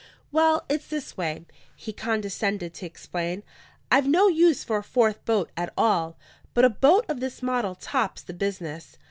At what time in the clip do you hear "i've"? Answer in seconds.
3.91-4.07